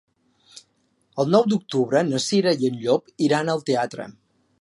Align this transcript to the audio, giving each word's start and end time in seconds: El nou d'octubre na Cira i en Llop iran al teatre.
El 1.23 1.27
nou 1.35 1.43
d'octubre 1.53 2.01
na 2.07 2.21
Cira 2.29 2.53
i 2.65 2.71
en 2.71 2.79
Llop 2.87 3.13
iran 3.27 3.53
al 3.55 3.63
teatre. 3.69 4.09